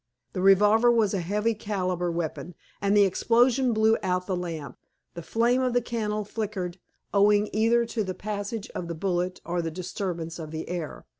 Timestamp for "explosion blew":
3.05-3.99